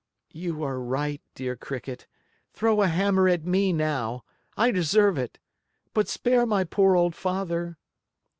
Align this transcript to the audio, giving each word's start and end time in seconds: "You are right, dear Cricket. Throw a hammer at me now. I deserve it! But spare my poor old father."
"You 0.33 0.63
are 0.63 0.79
right, 0.79 1.21
dear 1.35 1.55
Cricket. 1.55 2.07
Throw 2.53 2.81
a 2.81 2.87
hammer 2.87 3.29
at 3.29 3.45
me 3.45 3.71
now. 3.71 4.23
I 4.57 4.71
deserve 4.71 5.15
it! 5.19 5.37
But 5.93 6.07
spare 6.07 6.47
my 6.47 6.63
poor 6.63 6.95
old 6.95 7.13
father." 7.13 7.77